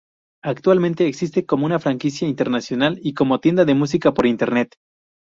Actualmente 0.43 1.05
existe 1.05 1.45
como 1.45 1.67
una 1.67 1.77
franquicia 1.77 2.27
internacional 2.27 2.97
y 3.03 3.13
como 3.13 3.39
tienda 3.39 3.65
de 3.65 3.75
música 3.75 4.15
por 4.15 4.25
Internet. 4.25 4.73